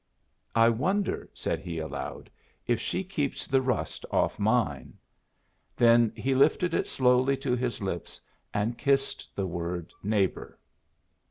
"I 0.55 0.67
wonder," 0.69 1.29
said 1.31 1.59
he, 1.59 1.77
aloud, 1.77 2.31
"if 2.65 2.81
she 2.81 3.03
keeps 3.03 3.45
the 3.45 3.61
rust 3.61 4.03
off 4.09 4.39
mine?" 4.39 4.95
Then 5.77 6.11
he 6.15 6.33
lifted 6.33 6.73
it 6.73 6.87
slowly 6.87 7.37
to 7.37 7.55
his 7.55 7.83
lips 7.83 8.19
and 8.51 8.79
kissed 8.79 9.29
the 9.35 9.45
word 9.45 9.93
"Neighbor." 10.01 10.57